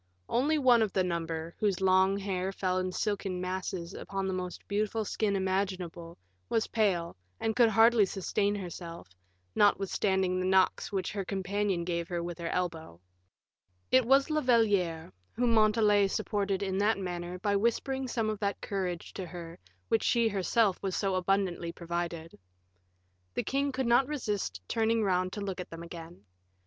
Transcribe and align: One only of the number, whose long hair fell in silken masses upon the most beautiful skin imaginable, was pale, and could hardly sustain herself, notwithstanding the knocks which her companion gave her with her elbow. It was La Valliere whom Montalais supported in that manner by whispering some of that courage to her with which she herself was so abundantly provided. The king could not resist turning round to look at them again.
One 0.25 0.51
only 0.51 0.55
of 0.83 0.93
the 0.93 1.03
number, 1.03 1.53
whose 1.59 1.79
long 1.79 2.17
hair 2.17 2.51
fell 2.51 2.79
in 2.79 2.91
silken 2.91 3.39
masses 3.39 3.93
upon 3.93 4.25
the 4.27 4.33
most 4.33 4.67
beautiful 4.67 5.05
skin 5.05 5.35
imaginable, 5.35 6.17
was 6.49 6.65
pale, 6.65 7.15
and 7.39 7.55
could 7.55 7.69
hardly 7.69 8.07
sustain 8.07 8.55
herself, 8.55 9.09
notwithstanding 9.53 10.39
the 10.39 10.47
knocks 10.47 10.91
which 10.91 11.11
her 11.11 11.23
companion 11.23 11.83
gave 11.83 12.07
her 12.07 12.23
with 12.23 12.39
her 12.39 12.47
elbow. 12.49 12.99
It 13.91 14.03
was 14.03 14.31
La 14.31 14.41
Valliere 14.41 15.13
whom 15.33 15.53
Montalais 15.53 16.07
supported 16.07 16.63
in 16.63 16.79
that 16.79 16.97
manner 16.97 17.37
by 17.37 17.55
whispering 17.55 18.07
some 18.07 18.27
of 18.27 18.39
that 18.39 18.59
courage 18.59 19.13
to 19.13 19.27
her 19.27 19.59
with 19.87 19.89
which 19.89 20.03
she 20.03 20.27
herself 20.29 20.81
was 20.81 20.95
so 20.95 21.13
abundantly 21.13 21.71
provided. 21.71 22.39
The 23.35 23.43
king 23.43 23.71
could 23.71 23.85
not 23.85 24.07
resist 24.07 24.61
turning 24.67 25.03
round 25.03 25.31
to 25.33 25.41
look 25.41 25.59
at 25.61 25.69
them 25.69 25.83
again. 25.83 26.25